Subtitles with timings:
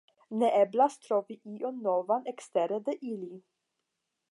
[0.43, 3.33] Ne eblas trovi ion novan ekstere de ili.